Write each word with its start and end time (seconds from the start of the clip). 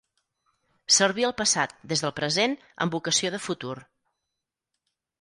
Servir 0.95 1.27
el 1.29 1.35
passat, 1.43 1.77
des 1.93 2.03
del 2.05 2.15
present, 2.23 2.57
amb 2.87 2.99
vocació 3.01 3.35
de 3.39 3.45
futur. 3.49 3.79